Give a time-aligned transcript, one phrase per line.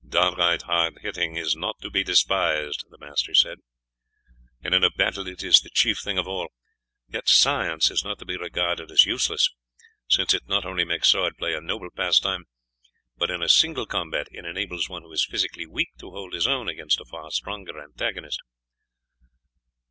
[0.09, 3.59] "Downright hard hitting is not to be despised," the master said,
[4.63, 6.47] "and in a battle it is the chief thing of all;
[7.07, 9.51] yet science is not to be regarded as useless,
[10.09, 12.45] since it not only makes sword play a noble pastime,
[13.15, 16.47] but in a single combat it enables one who is physically weak to hold his
[16.47, 18.39] own against a far stronger antagonist."